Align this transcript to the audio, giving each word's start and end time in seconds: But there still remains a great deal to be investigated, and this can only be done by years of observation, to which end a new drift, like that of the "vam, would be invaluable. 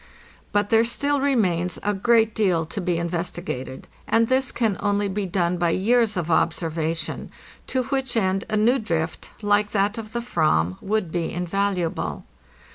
But 0.51 0.71
there 0.71 0.83
still 0.83 1.21
remains 1.21 1.77
a 1.83 1.93
great 1.93 2.33
deal 2.33 2.65
to 2.65 2.81
be 2.81 2.97
investigated, 2.97 3.87
and 4.07 4.27
this 4.29 4.51
can 4.51 4.75
only 4.79 5.07
be 5.07 5.27
done 5.27 5.57
by 5.57 5.69
years 5.69 6.17
of 6.17 6.31
observation, 6.31 7.29
to 7.67 7.83
which 7.83 8.17
end 8.17 8.43
a 8.49 8.57
new 8.57 8.79
drift, 8.79 9.29
like 9.43 9.69
that 9.73 9.99
of 9.99 10.13
the 10.13 10.19
"vam, 10.21 10.81
would 10.81 11.11
be 11.11 11.31
invaluable. 11.31 12.23